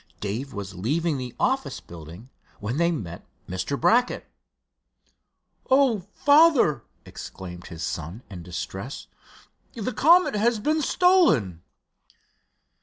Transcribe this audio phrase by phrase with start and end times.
[0.19, 3.79] Dave was leaving the office building when they met Mr.
[3.79, 4.25] Brackett.
[5.69, 9.05] "Oh, father!" exclaimed his son, in distress,
[9.75, 11.61] "the Comet has been stolen!"